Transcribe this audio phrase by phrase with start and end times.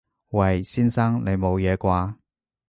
[0.29, 0.63] 喂！
[0.63, 1.21] 先生！
[1.23, 2.15] 你冇嘢啩？